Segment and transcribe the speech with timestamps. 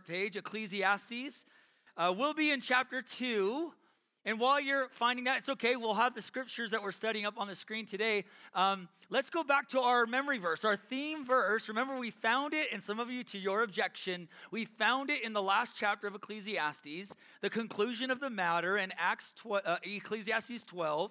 [0.00, 1.44] page, Ecclesiastes.
[1.96, 3.72] Uh, we'll be in chapter 2.
[4.24, 5.74] And while you're finding that, it's okay.
[5.74, 8.24] We'll have the scriptures that we're studying up on the screen today.
[8.54, 11.68] Um, let's go back to our memory verse, our theme verse.
[11.68, 15.32] Remember, we found it, and some of you, to your objection, we found it in
[15.32, 20.62] the last chapter of Ecclesiastes, the conclusion of the matter in Acts tw- uh, Ecclesiastes
[20.64, 21.10] 12.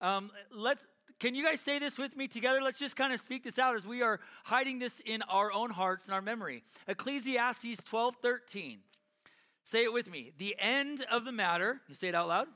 [0.00, 0.84] Um, let's
[1.20, 2.60] can you guys say this with me together?
[2.62, 5.70] Let's just kind of speak this out as we are hiding this in our own
[5.70, 6.62] hearts and our memory.
[6.86, 8.78] Ecclesiastes 12 13.
[9.64, 10.32] Say it with me.
[10.38, 12.46] The end of the matter, you say it out loud.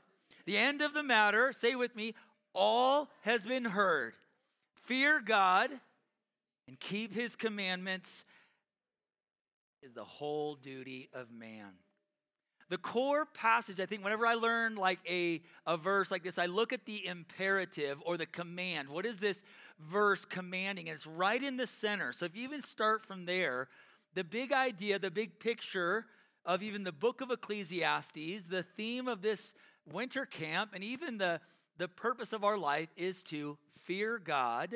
[0.45, 2.15] The end of the matter, say with me,
[2.53, 4.13] all has been heard.
[4.85, 5.69] Fear God
[6.67, 8.25] and keep his commandments
[9.81, 11.73] is the whole duty of man.
[12.73, 16.47] The core passage, I think, whenever I learn like a, a verse like this, I
[16.47, 18.89] look at the imperative or the command.
[18.89, 19.43] What is this
[19.79, 20.89] verse commanding?
[20.89, 22.11] And it's right in the center.
[22.11, 23.67] So if you even start from there,
[24.15, 26.07] the big idea, the big picture
[26.45, 29.53] of even the book of Ecclesiastes, the theme of this
[29.87, 31.41] winter camp, and even the,
[31.77, 34.73] the purpose of our life is to fear God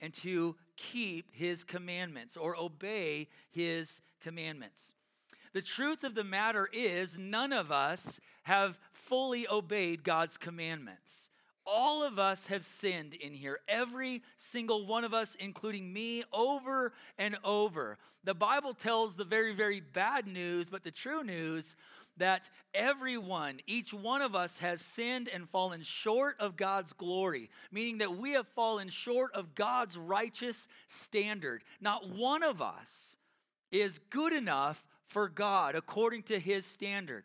[0.00, 4.94] and to keep his commandments or obey his commandments.
[5.58, 11.30] The truth of the matter is, none of us have fully obeyed God's commandments.
[11.66, 13.58] All of us have sinned in here.
[13.66, 17.98] Every single one of us, including me, over and over.
[18.22, 21.74] The Bible tells the very, very bad news, but the true news
[22.18, 27.98] that everyone, each one of us, has sinned and fallen short of God's glory, meaning
[27.98, 31.64] that we have fallen short of God's righteous standard.
[31.80, 33.16] Not one of us
[33.72, 37.24] is good enough for God according to his standard.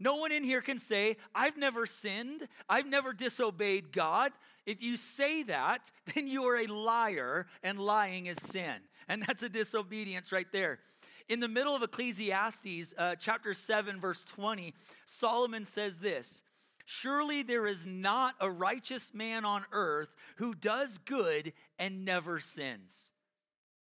[0.00, 4.32] No one in here can say, I've never sinned, I've never disobeyed God.
[4.66, 8.74] If you say that, then you are a liar, and lying is sin.
[9.08, 10.80] And that's a disobedience right there.
[11.28, 14.74] In the middle of Ecclesiastes, uh, chapter 7, verse 20,
[15.06, 16.42] Solomon says this
[16.84, 22.94] Surely there is not a righteous man on earth who does good and never sins.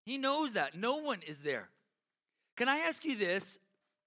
[0.03, 0.77] He knows that.
[0.77, 1.69] No one is there.
[2.57, 3.59] Can I ask you this?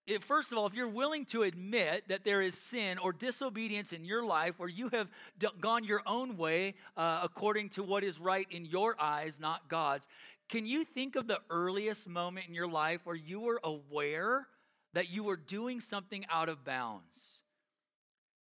[0.07, 3.93] If, first of all, if you're willing to admit that there is sin or disobedience
[3.93, 8.03] in your life where you have d- gone your own way uh, according to what
[8.03, 10.09] is right in your eyes, not God's,
[10.49, 14.49] can you think of the earliest moment in your life where you were aware
[14.95, 17.43] that you were doing something out of bounds?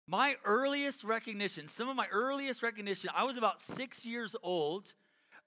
[0.06, 4.94] My earliest recognition, some of my earliest recognition, I was about six years old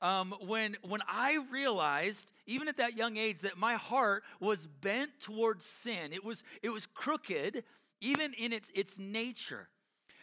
[0.04, 5.12] um, when, when I realized, even at that young age, that my heart was bent
[5.22, 6.12] towards sin.
[6.12, 7.64] It was, it was crooked,
[8.02, 9.70] even in its, its nature.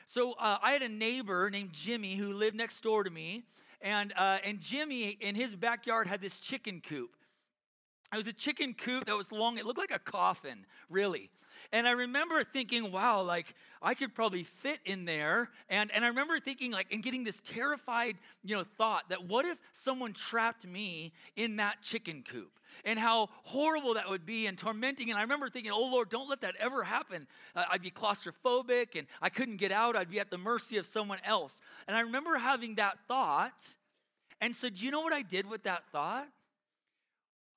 [0.05, 3.45] So uh, I had a neighbor named Jimmy who lived next door to me.
[3.81, 7.17] And, uh, and Jimmy, in his backyard, had this chicken coop.
[8.13, 9.57] It was a chicken coop that was long.
[9.57, 11.31] It looked like a coffin, really.
[11.73, 15.51] And I remember thinking, wow, like I could probably fit in there.
[15.69, 19.45] And, and I remember thinking, like, and getting this terrified, you know, thought that what
[19.47, 22.59] if someone trapped me in that chicken coop?
[22.85, 25.11] And how horrible that would be and tormenting.
[25.11, 27.27] And I remember thinking, oh Lord, don't let that ever happen.
[27.55, 29.97] Uh, I'd be claustrophobic and I couldn't get out.
[29.97, 31.61] I'd be at the mercy of someone else.
[31.89, 33.53] And I remember having that thought.
[34.41, 36.29] And so, do you know what I did with that thought?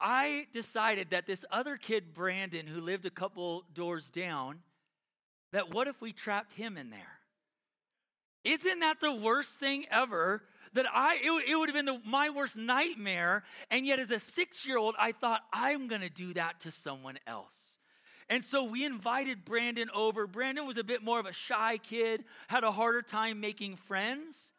[0.03, 4.59] I decided that this other kid, Brandon, who lived a couple doors down,
[5.53, 7.19] that what if we trapped him in there?
[8.43, 10.43] Isn't that the worst thing ever?
[10.73, 13.43] That I, it, it would have been the, my worst nightmare.
[13.71, 16.71] And yet, as a six year old, I thought, I'm going to do that to
[16.71, 17.55] someone else.
[18.29, 20.27] And so we invited Brandon over.
[20.27, 24.52] Brandon was a bit more of a shy kid, had a harder time making friends.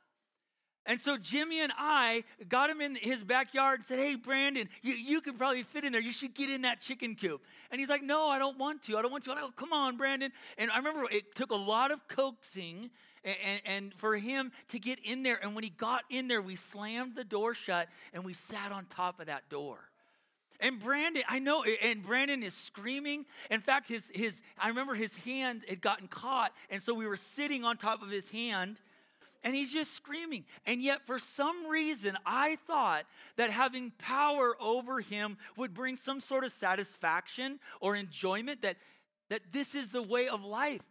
[0.87, 4.93] And so Jimmy and I got him in his backyard and said, Hey, Brandon, you,
[4.93, 6.01] you could probably fit in there.
[6.01, 7.43] You should get in that chicken coop.
[7.71, 8.99] And he's like, No, I don't want to.
[8.99, 9.33] I don't want to.
[9.33, 10.31] I go, Come on, Brandon.
[10.59, 12.91] And I remember it took a lot of coaxing
[13.25, 15.39] and, and, and for him to get in there.
[15.43, 18.85] And when he got in there, we slammed the door shut and we sat on
[18.87, 19.79] top of that door.
[20.61, 23.27] And Brandon, I know, and Brandon is screaming.
[23.51, 26.53] In fact, his, his, I remember his hand had gotten caught.
[26.71, 28.81] And so we were sitting on top of his hand
[29.45, 30.45] and he's just screaming.
[30.67, 33.05] And yet, for some reason, I thought
[33.37, 38.79] that having power over him would bring some sort of satisfaction or enjoyment that,
[39.29, 40.83] that this is the way of life.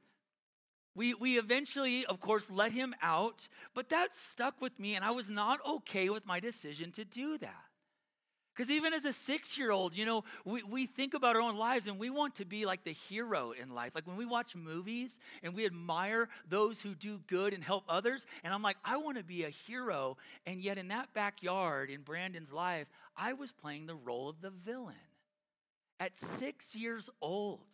[0.96, 5.10] We, we eventually, of course, let him out, but that stuck with me, and I
[5.10, 7.66] was not okay with my decision to do that.
[8.56, 11.58] Because even as a six year old, you know, we, we think about our own
[11.58, 13.94] lives and we want to be like the hero in life.
[13.96, 18.28] Like when we watch movies and we admire those who do good and help others.
[18.44, 20.18] And I'm like, I want to be a hero.
[20.46, 24.52] And yet in that backyard in Brandon's life, I was playing the role of the
[24.52, 24.96] villain.
[26.00, 27.68] at six years old.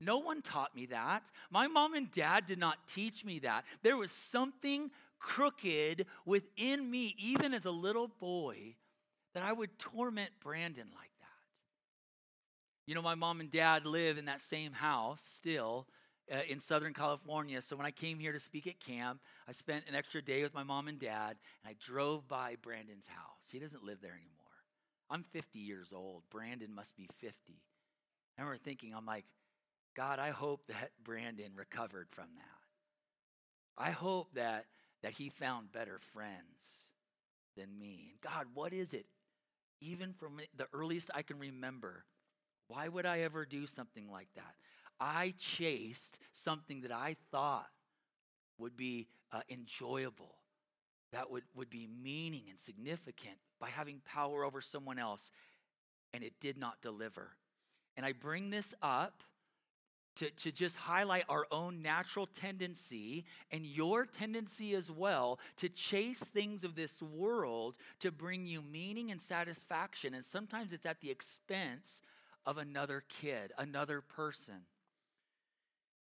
[0.00, 1.30] No one taught me that.
[1.50, 3.64] My mom and dad did not teach me that.
[3.82, 8.74] There was something crooked within me, even as a little boy,
[9.34, 11.28] that I would torment Brandon like that.
[12.86, 15.86] You know, my mom and dad live in that same house still
[16.32, 17.62] uh, in Southern California.
[17.62, 20.54] So when I came here to speak at camp, I spent an extra day with
[20.54, 23.48] my mom and dad, and I drove by Brandon's house.
[23.50, 24.38] He doesn't live there anymore.
[25.10, 26.22] I'm 50 years old.
[26.30, 27.34] Brandon must be 50.
[28.38, 29.24] I remember thinking, I'm like,
[29.94, 33.82] God, I hope that Brandon recovered from that.
[33.82, 34.66] I hope that,
[35.02, 36.88] that he found better friends
[37.56, 38.12] than me.
[38.12, 39.06] And God, what is it?
[39.82, 42.04] Even from the earliest I can remember,
[42.68, 44.54] why would I ever do something like that?
[45.00, 47.66] I chased something that I thought
[48.58, 50.36] would be uh, enjoyable,
[51.12, 55.32] that would, would be meaning and significant by having power over someone else,
[56.14, 57.32] and it did not deliver.
[57.96, 59.24] And I bring this up
[60.16, 66.20] to, to just highlight our own natural tendency and your tendency as well to chase
[66.20, 70.14] things of this world to bring you meaning and satisfaction.
[70.14, 72.02] And sometimes it's at the expense
[72.44, 74.62] of another kid, another person.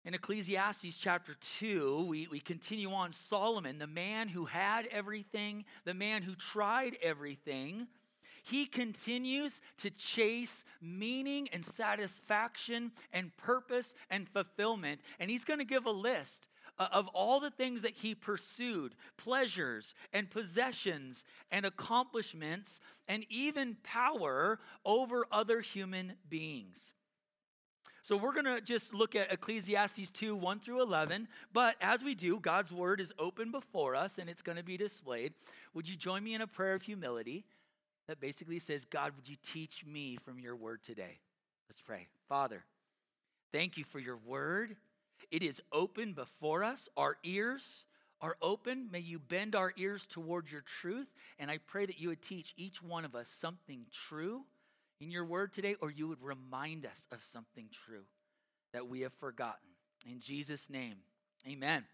[0.05, 5.93] In Ecclesiastes chapter 2, we, we continue on Solomon, the man who had everything, the
[5.93, 7.87] man who tried everything
[8.43, 15.01] he continues to chase meaning and satisfaction and purpose and fulfillment.
[15.19, 16.49] And he's going to give a list
[16.79, 23.77] uh, of all the things that he pursued pleasures and possessions and accomplishments and even
[23.83, 26.95] power over other human beings.
[28.03, 31.29] So we're going to just look at Ecclesiastes 2 1 through 11.
[31.53, 34.79] But as we do, God's word is open before us and it's going to be
[34.79, 35.35] displayed.
[35.75, 37.45] Would you join me in a prayer of humility?
[38.11, 41.21] That basically says, God, would you teach me from your word today?
[41.69, 42.09] Let's pray.
[42.29, 42.65] Father,
[43.53, 44.75] thank you for your word.
[45.31, 46.89] It is open before us.
[46.97, 47.85] Our ears
[48.21, 48.89] are open.
[48.91, 51.07] May you bend our ears toward your truth.
[51.39, 54.41] And I pray that you would teach each one of us something true
[55.01, 58.03] in your word today, or you would remind us of something true
[58.73, 59.69] that we have forgotten.
[60.11, 60.97] In Jesus' name,
[61.49, 61.85] amen.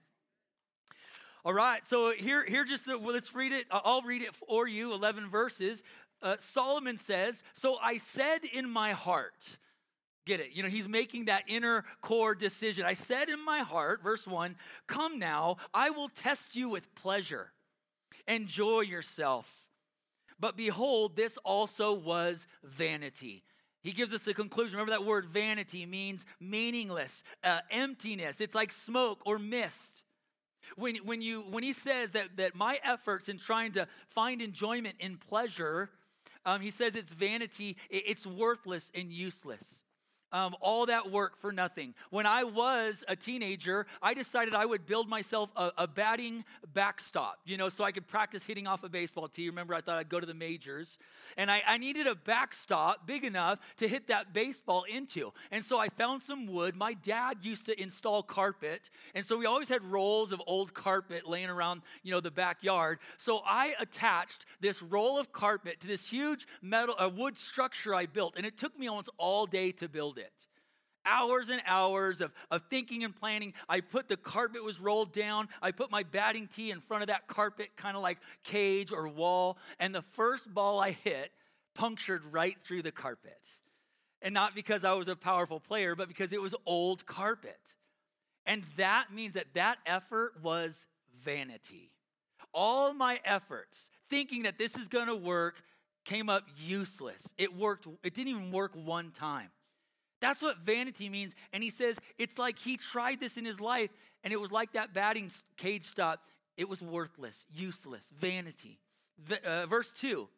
[1.46, 3.66] All right, so here, here just the, well, let's read it.
[3.70, 5.84] I'll read it for you, 11 verses
[6.26, 9.58] uh, Solomon says, So I said in my heart,
[10.26, 10.50] Get it?
[10.52, 12.84] You know, he's making that inner core decision.
[12.84, 14.56] I said in my heart, verse 1,
[14.88, 17.52] Come now, I will test you with pleasure.
[18.26, 19.48] Enjoy yourself.
[20.40, 23.44] But behold, this also was vanity.
[23.82, 24.72] He gives us a conclusion.
[24.72, 28.40] Remember that word vanity means meaningless, uh, emptiness.
[28.40, 30.02] It's like smoke or mist.
[30.74, 34.96] When, when, you, when he says that, that my efforts in trying to find enjoyment
[34.98, 35.90] in pleasure
[36.46, 39.82] um, he says it's vanity, it's worthless and useless.
[40.32, 41.94] Um, all that work for nothing.
[42.10, 46.44] When I was a teenager, I decided I would build myself a, a, batting
[46.74, 49.48] backstop, you know, so I could practice hitting off a baseball tee.
[49.48, 50.98] Remember, I thought I'd go to the majors.
[51.36, 55.32] And I, I needed a backstop big enough to hit that baseball into.
[55.52, 56.74] And so I found some wood.
[56.74, 58.90] My dad used to install carpet.
[59.14, 62.98] And so we always had rolls of old carpet laying around, you know, the backyard.
[63.16, 68.06] So I attached this roll of carpet to this huge metal, uh, wood structure I
[68.06, 68.34] built.
[68.36, 70.32] And it took me almost all day to build it.
[71.04, 73.52] Hours and hours of, of thinking and planning.
[73.68, 75.48] I put the carpet was rolled down.
[75.62, 79.06] I put my batting tee in front of that carpet, kind of like cage or
[79.06, 79.58] wall.
[79.78, 81.30] And the first ball I hit
[81.74, 83.38] punctured right through the carpet.
[84.22, 87.60] And not because I was a powerful player, but because it was old carpet.
[88.46, 90.86] And that means that that effort was
[91.24, 91.92] vanity.
[92.52, 95.62] All my efforts, thinking that this is going to work,
[96.04, 97.34] came up useless.
[97.36, 99.50] It worked, it didn't even work one time.
[100.20, 101.34] That's what vanity means.
[101.52, 103.90] And he says it's like he tried this in his life
[104.24, 106.20] and it was like that batting cage stop.
[106.56, 108.78] It was worthless, useless, vanity.
[109.44, 110.28] Uh, verse 2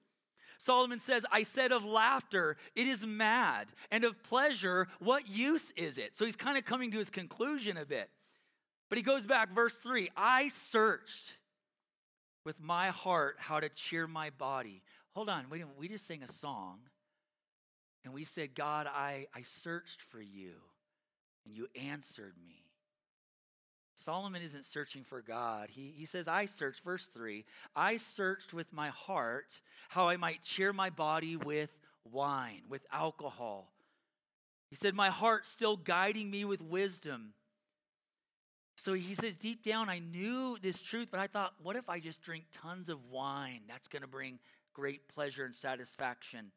[0.59, 5.99] Solomon says, I said of laughter, it is mad, and of pleasure, what use is
[5.99, 6.19] it?
[6.19, 8.11] So he's kind of coming to his conclusion a bit.
[8.89, 11.35] But he goes back, verse 3 I searched
[12.45, 14.83] with my heart how to cheer my body.
[15.15, 15.79] Hold on, wait a minute.
[15.79, 16.81] We just sang a song
[18.09, 20.53] and we said, God, I, I searched for you
[21.45, 22.65] and you answered me.
[23.93, 25.69] Solomon isn't searching for God.
[25.69, 27.45] He, he says, I searched, verse 3,
[27.77, 29.61] I searched with my heart
[29.91, 31.69] how I might cheer my body with
[32.11, 33.71] wine, with alcohol.
[34.71, 37.35] He said, My heart still guiding me with wisdom.
[38.77, 42.01] So he says, deep down, I knew this truth, but I thought, what if I
[42.01, 43.61] just drink tons of wine?
[43.69, 44.39] That's going to bring
[44.73, 46.53] great pleasure and satisfaction.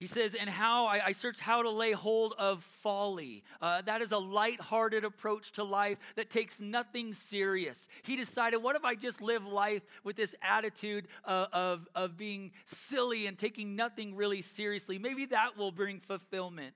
[0.00, 3.44] He says, and how I, I searched how to lay hold of folly.
[3.60, 7.86] Uh, that is a light-hearted approach to life that takes nothing serious.
[8.02, 12.52] He decided, what if I just live life with this attitude uh, of, of being
[12.64, 14.98] silly and taking nothing really seriously?
[14.98, 16.74] Maybe that will bring fulfillment.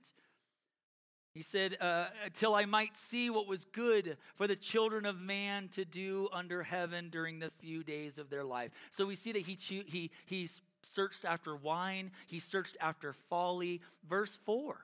[1.32, 5.68] He said, uh, Till I might see what was good for the children of man
[5.70, 8.70] to do under heaven during the few days of their life.
[8.90, 10.48] So we see that he, he, he
[10.84, 13.80] searched after wine, he searched after folly.
[14.08, 14.76] Verse 4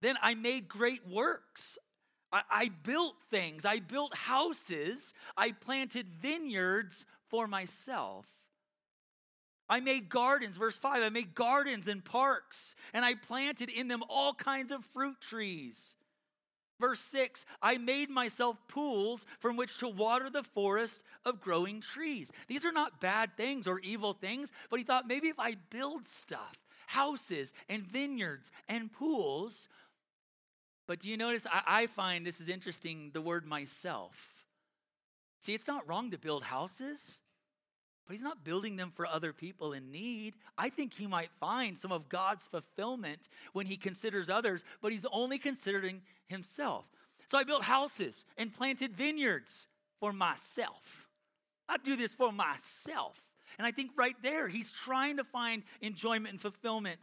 [0.00, 1.78] Then I made great works.
[2.32, 8.26] I, I built things, I built houses, I planted vineyards for myself.
[9.68, 14.02] I made gardens, verse 5, I made gardens and parks, and I planted in them
[14.08, 15.94] all kinds of fruit trees.
[16.82, 22.32] Verse 6 I made myself pools from which to water the forest of growing trees.
[22.48, 26.08] These are not bad things or evil things, but he thought maybe if I build
[26.08, 26.58] stuff,
[26.88, 29.68] houses and vineyards and pools.
[30.88, 31.46] But do you notice?
[31.46, 34.44] I, I find this is interesting the word myself.
[35.38, 37.20] See, it's not wrong to build houses.
[38.06, 40.34] But he's not building them for other people in need.
[40.58, 45.06] I think he might find some of God's fulfillment when he considers others, but he's
[45.12, 46.84] only considering himself.
[47.28, 49.68] So I built houses and planted vineyards
[50.00, 51.08] for myself.
[51.68, 53.22] I do this for myself.
[53.58, 56.98] And I think right there, he's trying to find enjoyment and fulfillment,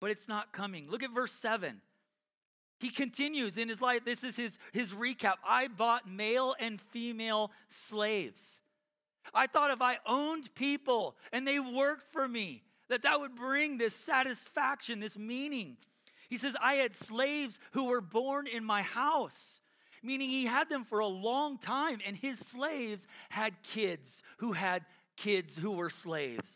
[0.00, 0.90] but it's not coming.
[0.90, 1.80] Look at verse 7.
[2.78, 4.04] He continues in his life.
[4.04, 5.34] This is his, his recap.
[5.46, 8.60] I bought male and female slaves.
[9.34, 13.78] I thought if I owned people and they worked for me, that that would bring
[13.78, 15.76] this satisfaction, this meaning.
[16.28, 19.60] He says, I had slaves who were born in my house,
[20.02, 24.84] meaning he had them for a long time, and his slaves had kids who had
[25.16, 26.50] kids who were slaves.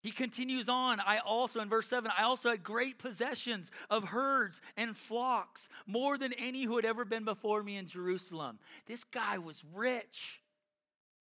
[0.00, 1.00] He continues on.
[1.00, 6.16] I also, in verse 7, I also had great possessions of herds and flocks, more
[6.16, 8.58] than any who had ever been before me in Jerusalem.
[8.86, 10.40] This guy was rich.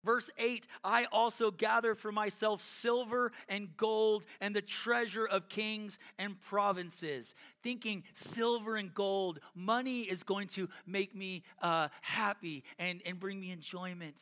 [0.05, 5.99] Verse 8 I also gather for myself silver and gold and the treasure of kings
[6.19, 7.35] and provinces.
[7.63, 13.41] Thinking silver and gold, money is going to make me uh, happy and, and bring
[13.41, 14.17] me enjoyment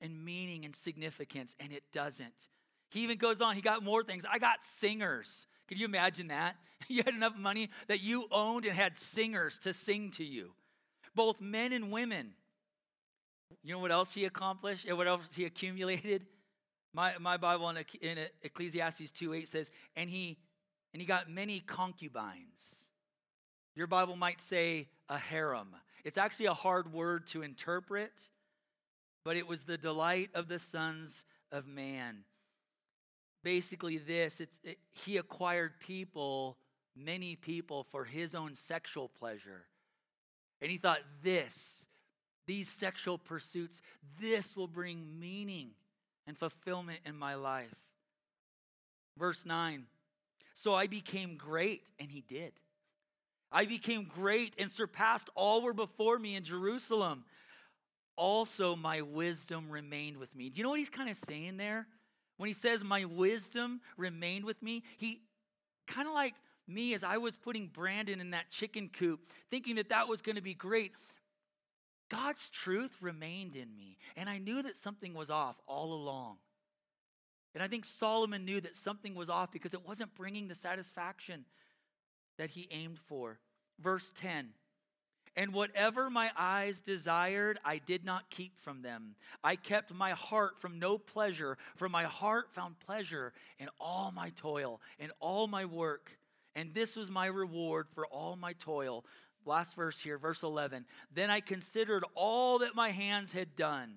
[0.00, 2.48] and meaning and significance, and it doesn't.
[2.90, 4.24] He even goes on, he got more things.
[4.30, 5.46] I got singers.
[5.66, 6.56] Could you imagine that?
[6.90, 10.52] You had enough money that you owned and had singers to sing to you,
[11.14, 12.32] both men and women.
[13.68, 16.24] You know what else he accomplished and what else he accumulated?
[16.94, 20.38] My, my Bible in, in Ecclesiastes 2 8 says, and he,
[20.94, 22.58] and he got many concubines.
[23.76, 25.76] Your Bible might say a harem.
[26.02, 28.10] It's actually a hard word to interpret,
[29.22, 32.24] but it was the delight of the sons of man.
[33.44, 36.56] Basically, this it's, it, he acquired people,
[36.96, 39.66] many people, for his own sexual pleasure.
[40.62, 41.87] And he thought, this
[42.48, 43.80] these sexual pursuits,
[44.20, 45.70] this will bring meaning
[46.26, 47.74] and fulfillment in my life.
[49.16, 49.84] Verse 9
[50.54, 52.52] So I became great, and he did.
[53.52, 57.24] I became great and surpassed all were before me in Jerusalem.
[58.16, 60.50] Also, my wisdom remained with me.
[60.50, 61.86] Do you know what he's kind of saying there?
[62.36, 65.20] When he says, My wisdom remained with me, he
[65.86, 66.34] kind of like
[66.66, 70.36] me as I was putting Brandon in that chicken coop, thinking that that was going
[70.36, 70.92] to be great.
[72.08, 76.38] God's truth remained in me, and I knew that something was off all along.
[77.54, 81.44] And I think Solomon knew that something was off because it wasn't bringing the satisfaction
[82.38, 83.38] that he aimed for.
[83.80, 84.50] Verse 10
[85.36, 89.16] And whatever my eyes desired, I did not keep from them.
[89.42, 94.30] I kept my heart from no pleasure, for my heart found pleasure in all my
[94.30, 96.16] toil and all my work.
[96.54, 99.04] And this was my reward for all my toil
[99.48, 100.84] Last verse here, verse 11.
[101.12, 103.96] Then I considered all that my hands had done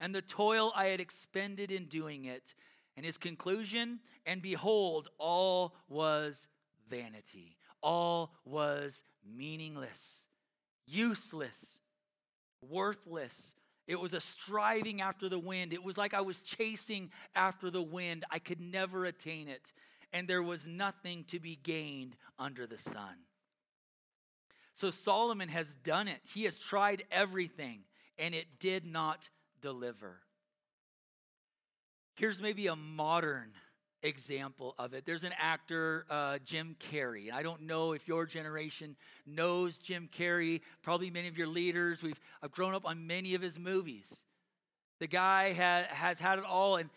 [0.00, 2.54] and the toil I had expended in doing it.
[2.96, 6.46] And his conclusion, and behold, all was
[6.88, 7.56] vanity.
[7.82, 10.26] All was meaningless,
[10.86, 11.80] useless,
[12.60, 13.54] worthless.
[13.86, 15.72] It was a striving after the wind.
[15.72, 18.24] It was like I was chasing after the wind.
[18.30, 19.72] I could never attain it.
[20.12, 23.16] And there was nothing to be gained under the sun.
[24.74, 26.20] So Solomon has done it.
[26.24, 27.80] He has tried everything,
[28.18, 29.28] and it did not
[29.62, 30.20] deliver.
[32.16, 33.50] Here's maybe a modern
[34.02, 35.06] example of it.
[35.06, 37.32] There's an actor, uh, Jim Carrey.
[37.32, 40.60] I don't know if your generation knows Jim Carrey.
[40.82, 42.02] Probably many of your leaders.
[42.02, 44.12] We've I've grown up on many of his movies.
[45.00, 46.90] The guy ha- has had it all, and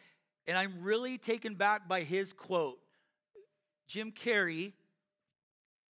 [0.47, 2.79] And I'm really taken back by his quote.
[3.87, 4.73] Jim Carrey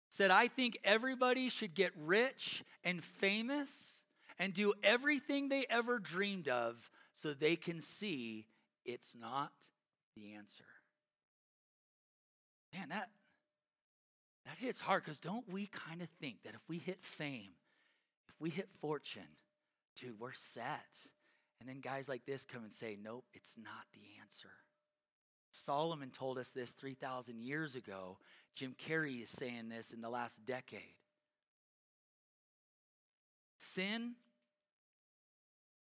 [0.09, 3.97] said, I think everybody should get rich and famous
[4.39, 6.75] and do everything they ever dreamed of
[7.13, 8.47] so they can see
[8.85, 9.51] it's not
[10.15, 10.63] the answer.
[12.73, 13.09] Man, that,
[14.45, 17.51] that hits hard because don't we kind of think that if we hit fame,
[18.29, 19.21] if we hit fortune,
[19.99, 20.85] dude, we're set.
[21.59, 24.49] And then guys like this come and say, nope, it's not the answer.
[25.65, 28.17] Solomon told us this 3,000 years ago.
[28.55, 30.81] Jim Carrey is saying this in the last decade.
[33.57, 34.13] Sin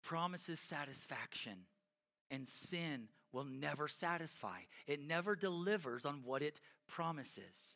[0.03, 1.65] promises satisfaction,
[2.29, 4.59] and sin will never satisfy.
[4.85, 7.75] It never delivers on what it promises.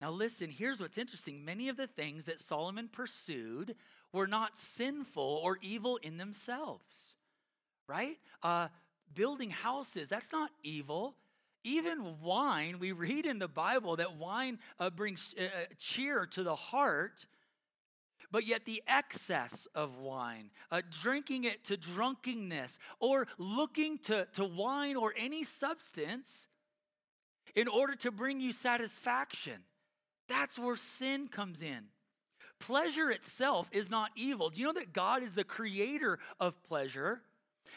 [0.00, 1.44] Now, listen, here's what's interesting.
[1.44, 3.74] Many of the things that Solomon pursued
[4.12, 7.14] were not sinful or evil in themselves,
[7.88, 8.16] right?
[8.42, 8.68] Uh,
[9.14, 11.16] building houses, that's not evil.
[11.64, 15.48] Even wine, we read in the Bible that wine uh, brings uh, uh,
[15.78, 17.26] cheer to the heart,
[18.30, 24.44] but yet the excess of wine, uh, drinking it to drunkenness, or looking to, to
[24.44, 26.46] wine or any substance
[27.54, 29.60] in order to bring you satisfaction,
[30.28, 31.86] that's where sin comes in.
[32.60, 34.50] Pleasure itself is not evil.
[34.50, 37.22] Do you know that God is the creator of pleasure?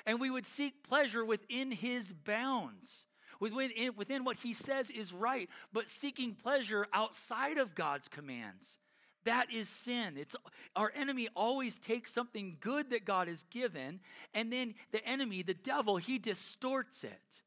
[0.05, 3.05] And we would seek pleasure within his bounds,
[3.39, 8.79] within, within what he says is right, but seeking pleasure outside of God's commands.
[9.23, 10.15] That is sin.
[10.17, 10.35] It's
[10.75, 13.99] our enemy always takes something good that God has given,
[14.33, 17.41] and then the enemy, the devil, he distorts it.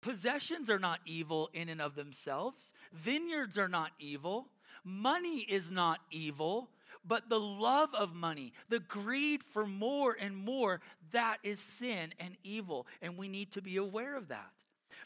[0.00, 2.72] Possessions are not evil in and of themselves.
[2.92, 4.48] Vineyards are not evil.
[4.84, 6.70] Money is not evil.
[7.04, 10.80] But the love of money, the greed for more and more,
[11.10, 12.86] that is sin and evil.
[13.00, 14.52] And we need to be aware of that.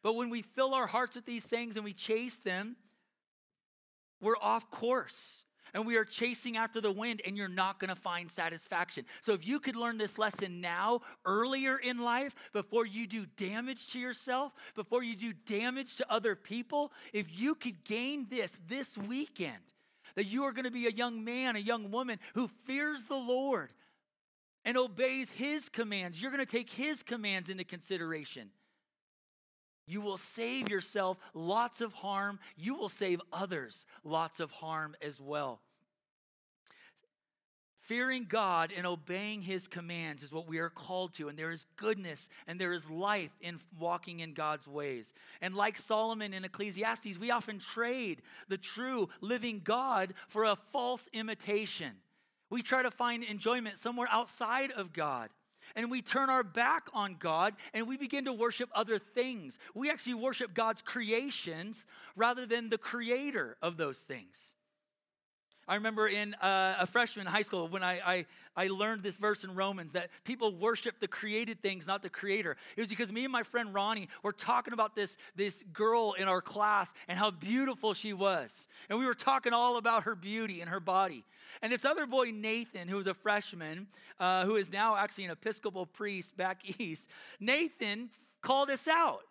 [0.02, 2.76] But when we fill our hearts with these things and we chase them,
[4.20, 5.44] we're off course
[5.76, 9.04] and we are chasing after the wind, and you're not going to find satisfaction.
[9.20, 13.88] So, if you could learn this lesson now, earlier in life, before you do damage
[13.88, 18.96] to yourself, before you do damage to other people, if you could gain this this
[18.96, 19.58] weekend,
[20.16, 23.16] that you are going to be a young man, a young woman who fears the
[23.16, 23.70] Lord
[24.64, 26.20] and obeys his commands.
[26.20, 28.50] You're going to take his commands into consideration.
[29.86, 32.40] You will save yourself lots of harm.
[32.56, 35.60] You will save others lots of harm as well.
[37.86, 41.28] Fearing God and obeying his commands is what we are called to.
[41.28, 45.14] And there is goodness and there is life in walking in God's ways.
[45.40, 51.08] And like Solomon in Ecclesiastes, we often trade the true living God for a false
[51.12, 51.92] imitation.
[52.50, 55.30] We try to find enjoyment somewhere outside of God.
[55.76, 59.60] And we turn our back on God and we begin to worship other things.
[59.74, 64.55] We actually worship God's creations rather than the creator of those things.
[65.68, 68.26] I remember in uh, a freshman in high school when I, I,
[68.56, 72.56] I learned this verse in Romans that people worship the created things, not the creator.
[72.76, 76.28] It was because me and my friend Ronnie were talking about this, this girl in
[76.28, 78.68] our class and how beautiful she was.
[78.88, 81.24] And we were talking all about her beauty and her body.
[81.62, 83.88] And this other boy, Nathan, who was a freshman,
[84.20, 87.08] uh, who is now actually an Episcopal priest back east,
[87.40, 89.22] Nathan called us out.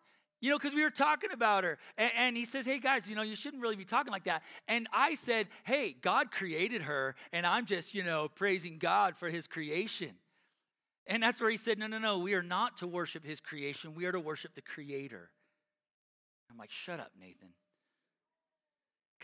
[0.42, 1.78] You know, because we were talking about her.
[1.98, 4.44] And, and, he says, Hey, guys, you know, you shouldn't really be talking like that.
[4.68, 9.30] And I said, Hey, God created her, and I'm just, you know, praising God for
[9.30, 10.12] his creation.
[11.08, 13.96] And that's where he said, No, no, no, we are not to worship his creation.
[13.96, 15.30] We are to worship the creator.
[16.52, 17.50] I'm like, Shut up, Nathan.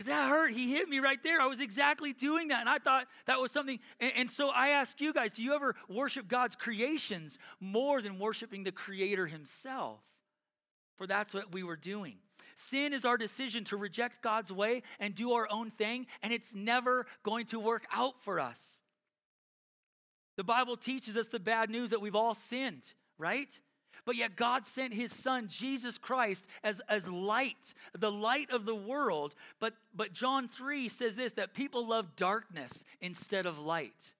[0.01, 0.53] Because that hurt.
[0.53, 1.41] He hit me right there.
[1.41, 2.61] I was exactly doing that.
[2.61, 3.79] And I thought that was something.
[3.99, 8.17] And, and so I ask you guys do you ever worship God's creations more than
[8.17, 9.99] worshiping the creator himself?
[11.01, 12.13] For that's what we were doing.
[12.53, 16.53] Sin is our decision to reject God's way and do our own thing, and it's
[16.53, 18.77] never going to work out for us.
[20.37, 22.83] The Bible teaches us the bad news that we've all sinned,
[23.17, 23.49] right?
[24.05, 28.75] But yet God sent his son Jesus Christ as, as light, the light of the
[28.75, 29.33] world.
[29.59, 34.13] But, but John 3 says this that people love darkness instead of light.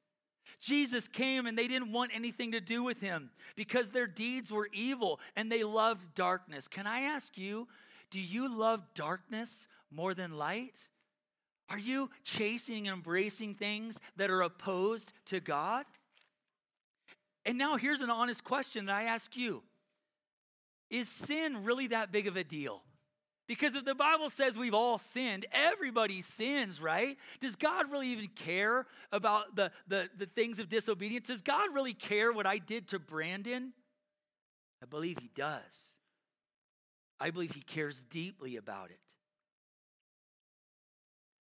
[0.61, 4.69] Jesus came and they didn't want anything to do with him because their deeds were
[4.71, 6.67] evil and they loved darkness.
[6.67, 7.67] Can I ask you,
[8.11, 10.75] do you love darkness more than light?
[11.67, 15.85] Are you chasing and embracing things that are opposed to God?
[17.45, 19.63] And now here's an honest question that I ask you
[20.91, 22.83] Is sin really that big of a deal?
[23.51, 27.17] Because if the Bible says we've all sinned, everybody sins, right?
[27.41, 31.27] Does God really even care about the, the, the things of disobedience?
[31.27, 33.73] Does God really care what I did to Brandon?
[34.81, 35.59] I believe He does.
[37.19, 39.01] I believe He cares deeply about it.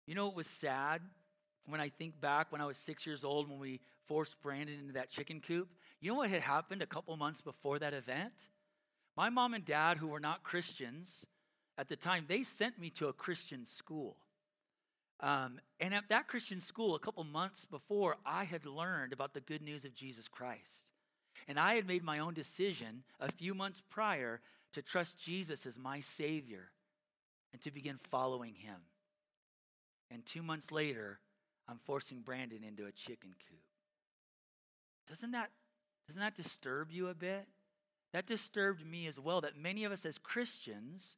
[0.06, 1.02] You know, it was sad
[1.66, 4.94] when I think back when I was six years old when we forced Brandon into
[4.94, 5.68] that chicken coop.
[6.00, 8.32] You know what had happened a couple months before that event?
[9.18, 11.26] My mom and dad, who were not Christians
[11.78, 14.18] at the time, they sent me to a Christian school.
[15.20, 19.42] Um, and at that Christian school, a couple months before, I had learned about the
[19.42, 20.86] good news of Jesus Christ.
[21.48, 24.42] And I had made my own decision a few months prior
[24.74, 26.70] to trust Jesus as my Savior
[27.54, 28.82] and to begin following Him.
[30.12, 31.20] And two months later,
[31.68, 33.60] I'm forcing Brandon into a chicken coop.
[35.08, 35.52] Doesn't that,
[36.08, 37.48] doesn't that disturb you a bit?
[38.14, 41.18] That disturbed me as well, that many of us as Christians,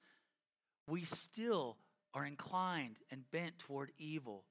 [0.89, 1.77] we still
[2.13, 4.43] are inclined and bent toward evil.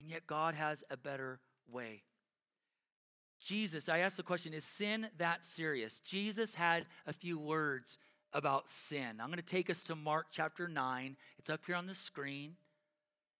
[0.00, 2.02] And yet God has a better way.
[3.40, 6.00] Jesus, I asked the question, is sin that serious?
[6.04, 7.98] Jesus had a few words
[8.32, 9.20] about sin.
[9.20, 11.16] I'm going to take us to Mark chapter 9.
[11.38, 12.56] It's up here on the screen.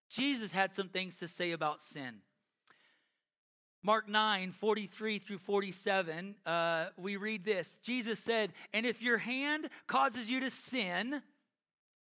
[0.09, 2.15] Jesus had some things to say about sin.
[3.81, 7.79] Mark 9, 43 through 47, uh, we read this.
[7.81, 11.21] Jesus said, And if your hand causes you to sin,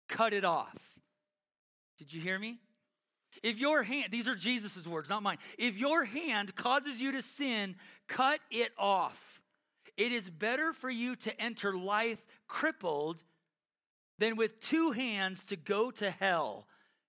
[0.07, 0.77] cut it off.
[1.97, 2.59] Did you hear me?
[3.43, 5.37] If your hand, these are Jesus' words, not mine.
[5.57, 7.75] If your hand causes you to sin,
[8.07, 9.41] cut it off.
[9.95, 13.23] It is better for you to enter life crippled
[14.19, 16.67] than with two hands to go to hell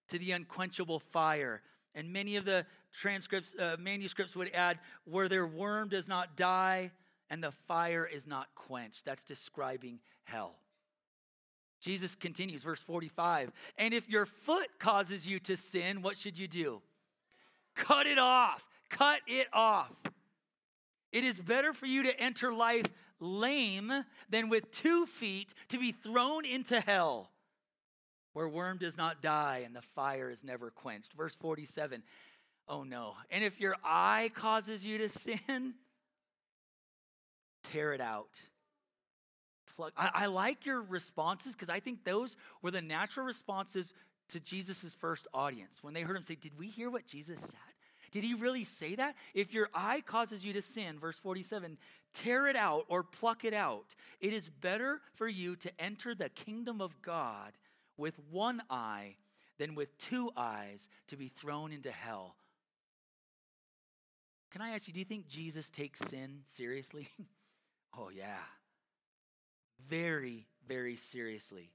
[0.09, 1.63] to the unquenchable fire.
[1.95, 6.93] And many of the transcripts, uh, manuscripts would add, where their worm does not die
[7.31, 9.05] and the fire is not quenched.
[9.05, 10.57] That's describing hell.
[11.81, 13.53] Jesus continues, verse 45.
[13.77, 16.83] And if your foot causes you to sin, what should you do?
[17.75, 18.65] Cut it off.
[18.91, 19.93] Cut it off.
[21.13, 22.87] It is better for you to enter life
[23.21, 27.31] lame than with two feet to be thrown into hell
[28.33, 31.13] where worm does not die and the fire is never quenched.
[31.15, 32.03] Verse 47
[32.69, 33.15] Oh no.
[33.31, 35.75] And if your eye causes you to sin,
[37.65, 38.29] tear it out.
[39.97, 43.93] I, I like your responses because I think those were the natural responses
[44.31, 45.79] to Jesus' first audience.
[45.83, 47.55] When they heard him say, Did we hear what Jesus said?
[48.11, 49.17] Did he really say that?
[49.35, 51.77] If your eye causes you to sin, verse 47,
[52.15, 53.95] tear it out or pluck it out.
[54.21, 57.53] It is better for you to enter the kingdom of God
[57.99, 59.17] with one eye
[59.59, 62.37] than with two eyes to be thrown into hell.
[64.51, 67.09] Can I ask you, do you think Jesus takes sin seriously?
[67.99, 68.39] oh, yeah.
[69.87, 71.71] Very, very seriously.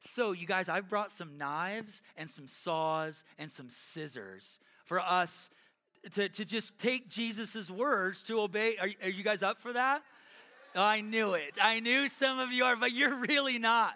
[0.00, 5.50] So, you guys, I've brought some knives and some saws and some scissors for us
[6.14, 8.76] to, to just take Jesus' words to obey.
[8.76, 10.02] Are, are you guys up for that?
[10.74, 11.54] Oh, I knew it.
[11.60, 13.94] I knew some of you are, but you're really not.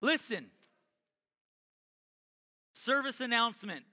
[0.00, 0.46] Listen.
[2.72, 3.84] Service announcement.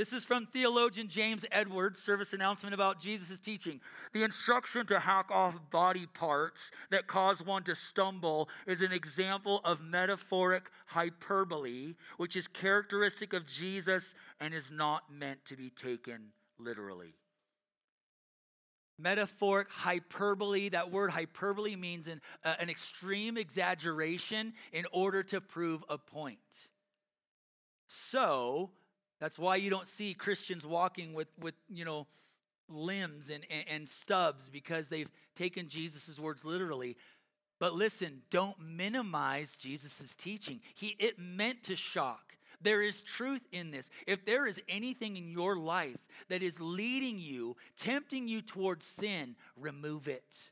[0.00, 3.82] This is from theologian James Edwards' service announcement about Jesus' teaching.
[4.14, 9.60] The instruction to hack off body parts that cause one to stumble is an example
[9.62, 16.28] of metaphoric hyperbole, which is characteristic of Jesus and is not meant to be taken
[16.58, 17.12] literally
[18.98, 20.70] metaphoric hyperbole.
[20.70, 26.38] That word hyperbole means an, uh, an extreme exaggeration in order to prove a point.
[27.86, 28.70] So,
[29.20, 32.06] that's why you don't see Christians walking with, with you know,
[32.68, 36.96] limbs and, and, and stubs because they've taken Jesus' words literally.
[37.58, 40.60] But listen, don't minimize Jesus' teaching.
[40.74, 42.36] He, it meant to shock.
[42.62, 43.90] There is truth in this.
[44.06, 49.36] If there is anything in your life that is leading you, tempting you towards sin,
[49.56, 50.50] remove it.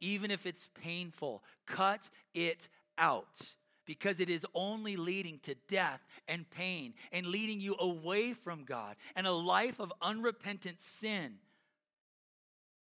[0.00, 2.68] Even if it's painful, cut it
[2.98, 3.52] out
[3.90, 8.94] because it is only leading to death and pain and leading you away from God.
[9.16, 11.34] And a life of unrepentant sin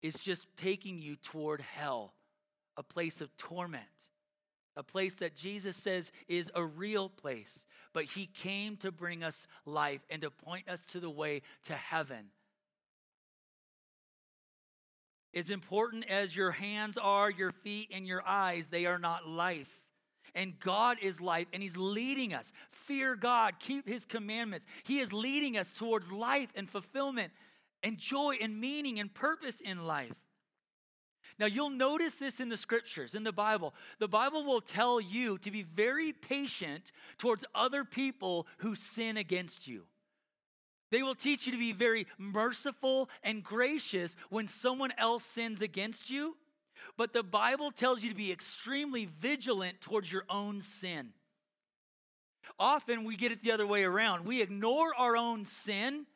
[0.03, 2.13] is just taking you toward hell,
[2.77, 3.87] a place of torment
[4.75, 9.47] a place that Jesus says is a real place, but he came to bring us
[9.67, 12.31] life and to point us to the way to heaven.
[15.35, 19.82] As important as your hands are, your feet, and your eyes, they are not life.
[20.35, 22.53] And God is life, and He's leading us.
[22.71, 24.67] Fear God, keep His commandments.
[24.85, 27.33] He is leading us towards life and fulfillment
[27.83, 30.15] and joy and meaning and purpose in life.
[31.39, 33.75] Now, you'll notice this in the scriptures, in the Bible.
[33.99, 39.67] The Bible will tell you to be very patient towards other people who sin against
[39.67, 39.85] you.
[40.91, 46.11] They will teach you to be very merciful and gracious when someone else sins against
[46.11, 46.37] you.
[46.97, 51.11] But the Bible tells you to be extremely vigilant towards your own sin.
[52.59, 54.27] Often we get it the other way around.
[54.27, 56.07] We ignore our own sin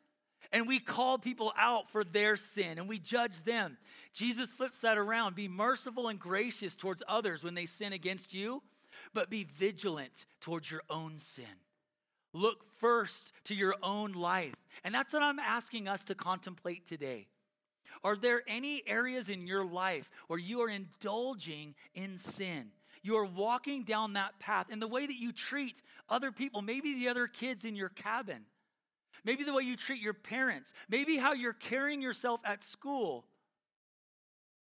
[0.51, 3.77] and we call people out for their sin and we judge them.
[4.13, 5.35] Jesus flips that around.
[5.35, 8.61] Be merciful and gracious towards others when they sin against you,
[9.13, 11.45] but be vigilant towards your own sin.
[12.33, 14.55] Look first to your own life.
[14.83, 17.27] And that's what I'm asking us to contemplate today.
[18.03, 22.71] Are there any areas in your life where you are indulging in sin?
[23.03, 26.93] You are walking down that path in the way that you treat other people, maybe
[26.93, 28.45] the other kids in your cabin
[29.27, 33.25] maybe the way you treat your parents, maybe how you're carrying yourself at school,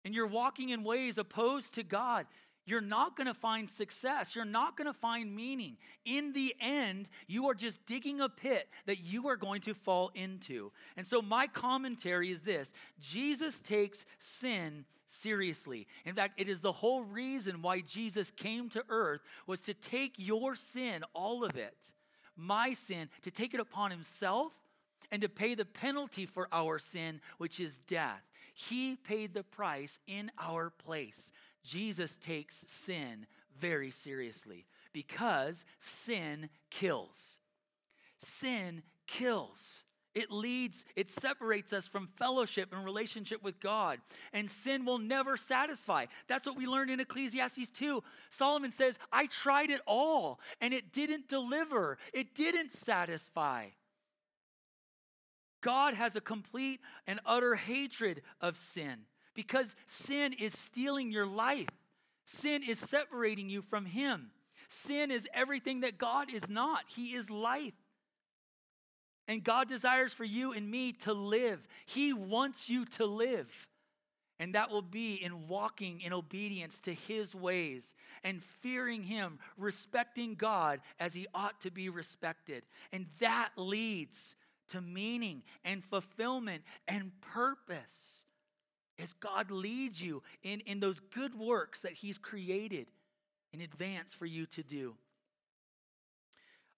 [0.03, 2.25] and you're walking in ways opposed to God,
[2.65, 4.35] you're not going to find success.
[4.35, 5.77] You're not going to find meaning.
[6.03, 10.11] In the end, you are just digging a pit that you are going to fall
[10.15, 10.71] into.
[10.97, 15.87] And so, my commentary is this Jesus takes sin seriously.
[16.05, 20.15] In fact, it is the whole reason why Jesus came to earth was to take
[20.17, 21.77] your sin, all of it,
[22.35, 24.51] my sin, to take it upon himself
[25.11, 28.21] and to pay the penalty for our sin, which is death.
[28.53, 31.31] He paid the price in our place.
[31.65, 33.25] Jesus takes sin
[33.59, 37.37] very seriously because sin kills.
[38.17, 39.83] Sin kills.
[40.13, 43.99] It leads, it separates us from fellowship and relationship with God.
[44.31, 46.05] And sin will never satisfy.
[46.29, 48.01] That's what we learned in Ecclesiastes 2.
[48.29, 53.67] Solomon says, I tried it all and it didn't deliver, it didn't satisfy.
[55.59, 58.99] God has a complete and utter hatred of sin
[59.35, 61.69] because sin is stealing your life.
[62.23, 64.31] Sin is separating you from Him.
[64.67, 66.83] Sin is everything that God is not.
[66.87, 67.73] He is life.
[69.27, 71.67] And God desires for you and me to live.
[71.85, 73.49] He wants you to live.
[74.37, 80.35] And that will be in walking in obedience to His ways and fearing Him, respecting
[80.35, 82.63] God as He ought to be respected.
[82.91, 84.35] And that leads
[84.69, 88.24] to meaning and fulfillment and purpose
[88.99, 92.87] as God leads you in, in those good works that He's created
[93.53, 94.95] in advance for you to do.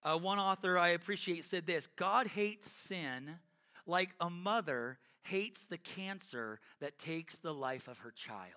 [0.02, 3.36] Uh, one author I appreciate said this God hates sin
[3.86, 8.52] like a mother hates the cancer that takes the life of her child.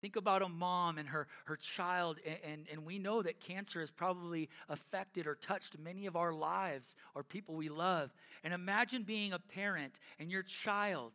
[0.00, 3.80] Think about a mom and her, her child, and, and, and, we know that cancer
[3.80, 8.12] has probably affected or touched many of our lives or people we love.
[8.42, 11.12] And imagine being a parent and your child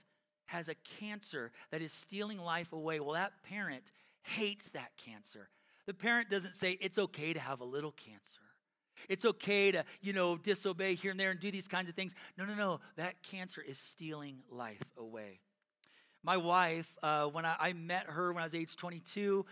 [0.49, 2.99] has a cancer that is stealing life away.
[2.99, 3.83] Well, that parent
[4.23, 5.49] hates that cancer.
[5.85, 8.41] The parent doesn't say it's okay to have a little cancer.
[9.07, 12.13] It's okay to, you know, disobey here and there and do these kinds of things.
[12.37, 12.79] No, no, no.
[12.97, 15.39] That cancer is stealing life away.
[16.23, 19.45] My wife, uh, when I, I, met her when I was age 22,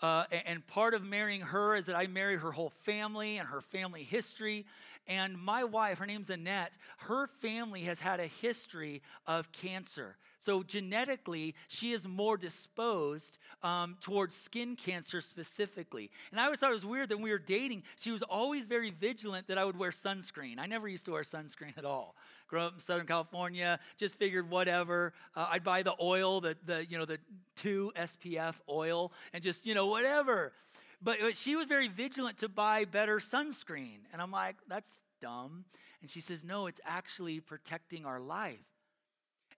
[0.00, 3.60] uh, and part of marrying her is that I married her whole family and her
[3.60, 4.66] family history.
[5.08, 10.16] And my wife, her name's Annette, her family has had a history of cancer.
[10.42, 16.10] So genetically, she is more disposed um, towards skin cancer specifically.
[16.32, 18.66] And I always thought it was weird that when we were dating, she was always
[18.66, 20.58] very vigilant that I would wear sunscreen.
[20.58, 22.16] I never used to wear sunscreen at all.
[22.48, 25.12] Grew up in Southern California, just figured whatever.
[25.36, 27.18] Uh, I'd buy the oil, the, the you know the
[27.54, 30.52] two SPF oil, and just you know whatever.
[31.00, 35.64] But, but she was very vigilant to buy better sunscreen, and I'm like, that's dumb.
[36.00, 38.58] And she says, no, it's actually protecting our life.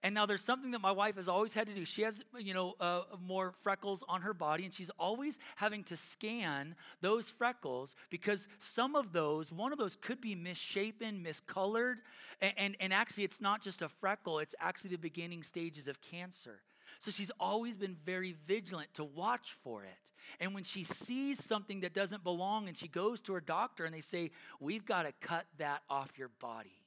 [0.05, 1.87] And now there's something that my wife has always had to do.
[1.87, 5.97] She has, you know, uh, more freckles on her body, and she's always having to
[5.97, 11.97] scan those freckles because some of those, one of those could be misshapen, miscolored,
[12.43, 15.99] and, and, and actually it's not just a freckle, it's actually the beginning stages of
[16.03, 16.61] cancer.
[16.99, 20.11] So she's always been very vigilant to watch for it.
[20.39, 23.95] And when she sees something that doesn't belong and she goes to her doctor and
[23.95, 26.84] they say, We've got to cut that off your body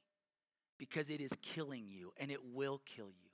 [0.78, 3.28] because it is killing you and it will kill you.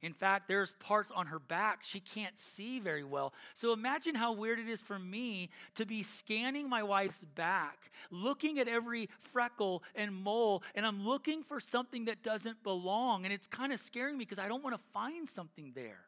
[0.00, 3.32] In fact, there's parts on her back she can't see very well.
[3.54, 8.60] So imagine how weird it is for me to be scanning my wife's back, looking
[8.60, 13.24] at every freckle and mole, and I'm looking for something that doesn't belong.
[13.24, 16.04] And it's kind of scaring me because I don't want to find something there.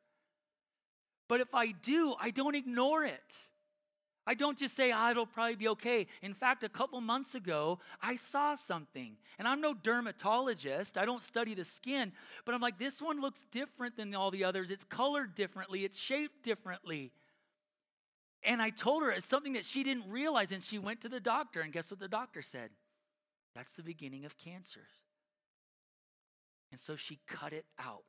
[1.27, 3.49] But if I do, I don't ignore it.
[4.27, 6.07] I don't just say, oh, it'll probably be okay.
[6.23, 9.17] In fact, a couple months ago, I saw something.
[9.39, 12.13] And I'm no dermatologist, I don't study the skin,
[12.45, 14.71] but I'm like, this one looks different than all the others.
[14.71, 17.13] It's colored differently, it's shaped differently.
[18.43, 21.21] And I told her it's something that she didn't realize, and she went to the
[21.21, 22.71] doctor, and guess what the doctor said?
[23.55, 24.93] That's the beginning of cancers.
[26.71, 28.05] And so she cut it out.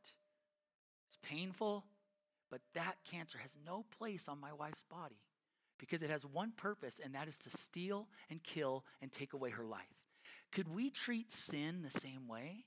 [1.08, 1.86] It's painful,
[2.50, 5.18] but that cancer has no place on my wife's body
[5.82, 9.50] because it has one purpose, and that is to steal and kill and take away
[9.50, 9.82] her life.
[10.54, 12.66] Could we treat sin the same way?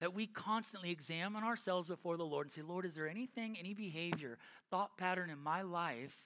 [0.00, 3.74] That we constantly examine ourselves before the Lord and say, Lord, is there anything, any
[3.74, 4.38] behavior,
[4.70, 6.16] thought pattern in my life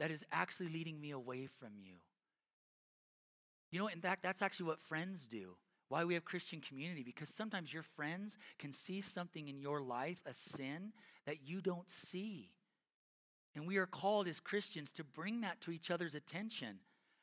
[0.00, 1.94] that is actually leading me away from you?
[3.70, 5.56] You know, in fact, that's actually what friends do.
[5.88, 10.20] Why we have Christian community, because sometimes your friends can see something in your life,
[10.26, 10.92] a sin,
[11.26, 12.50] that you don't see.
[13.56, 16.76] And we are called as Christians to bring that to each other's attention,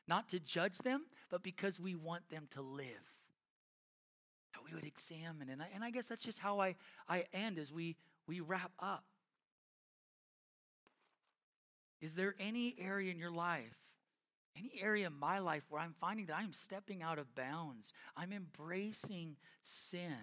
[0.07, 2.87] not to judge them, but because we want them to live.
[4.53, 5.49] That we would examine.
[5.49, 6.75] And I, and I guess that's just how I,
[7.07, 7.95] I end as we,
[8.27, 9.03] we wrap up.
[12.01, 13.77] Is there any area in your life
[14.57, 18.31] any area in my life where I'm finding that I'm stepping out of bounds, I'm
[18.31, 20.15] embracing sin.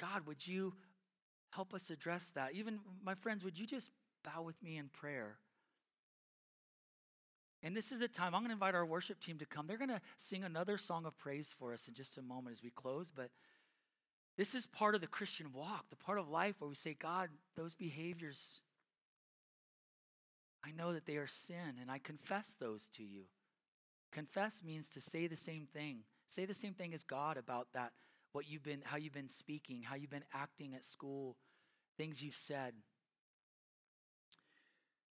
[0.00, 0.74] God, would you
[1.50, 2.54] help us address that?
[2.54, 3.90] Even my friends, would you just
[4.22, 5.36] bow with me in prayer?
[7.62, 9.66] And this is a time, I'm going to invite our worship team to come.
[9.66, 12.62] They're going to sing another song of praise for us in just a moment as
[12.62, 13.12] we close.
[13.14, 13.30] But
[14.36, 17.28] this is part of the Christian walk, the part of life where we say, God,
[17.56, 18.60] those behaviors,
[20.64, 23.22] I know that they are sin, and I confess those to you.
[24.10, 25.98] Confess means to say the same thing.
[26.28, 27.92] Say the same thing as God about that,
[28.32, 31.36] what you've been, how you've been speaking, how you've been acting at school,
[31.96, 32.74] things you've said.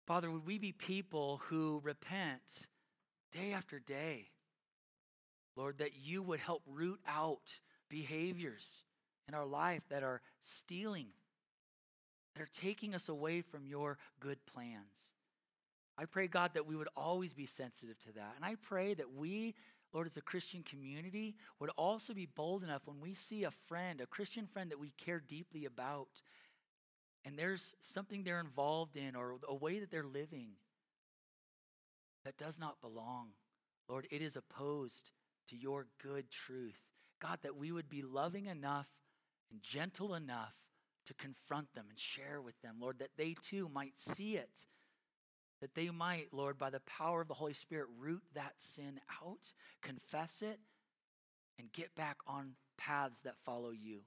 [0.10, 2.42] Father, would we be people who repent
[3.32, 4.26] day after day?
[5.56, 8.66] Lord, that you would help root out behaviors
[9.28, 11.10] in our life that are stealing,
[12.34, 15.12] that are taking us away from your good plans.
[15.96, 18.34] I pray, God, that we would always be sensitive to that.
[18.36, 19.54] And I pray that we,
[19.94, 24.02] Lord, as a Christian community, would also be bold enough when we see a friend,
[24.02, 26.08] a Christian friend that we care deeply about,
[27.26, 30.52] and there's something they're involved in or a way that they're living
[32.26, 33.30] that does not belong.
[33.88, 35.12] Lord, it is opposed
[35.50, 36.80] to your good truth.
[37.22, 38.88] God, that we would be loving enough
[39.52, 40.56] and gentle enough
[41.08, 44.66] to confront them and share with them, Lord, that they too might see it
[45.62, 49.52] that they might, Lord, by the power of the Holy Spirit, root that sin out,
[49.82, 50.60] confess it,
[51.58, 54.00] and get back on paths that follow you.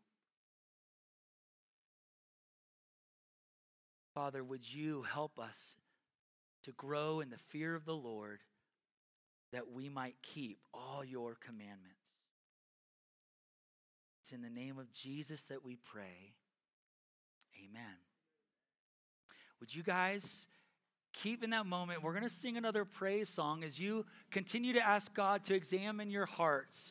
[4.15, 5.77] Father, would you help us
[6.65, 8.41] to grow in the fear of the Lord
[9.53, 11.99] that we might keep all your commandments?
[14.23, 16.35] It's in the name of Jesus that we pray.
[17.59, 17.97] Amen.
[19.61, 20.47] Would you guys
[21.13, 22.03] keep in that moment.
[22.03, 26.11] We're going to sing another praise song as you continue to ask God to examine
[26.11, 26.79] your hearts.